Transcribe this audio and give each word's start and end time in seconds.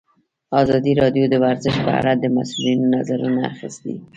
ازادي 0.61 0.91
راډیو 1.01 1.25
د 1.29 1.35
ورزش 1.43 1.75
په 1.85 1.91
اړه 1.99 2.11
د 2.17 2.23
مسؤلینو 2.37 2.85
نظرونه 2.95 3.41
اخیستي. 3.51 3.95